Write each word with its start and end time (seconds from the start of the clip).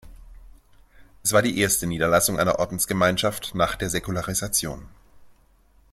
Es 1.21 1.31
war 1.31 1.43
die 1.43 1.59
erste 1.59 1.85
Niederlassung 1.85 2.39
eine 2.39 2.57
Ordensgemeinschaft 2.57 3.53
nach 3.53 3.75
der 3.75 3.91
Säkularisation. 3.91 4.89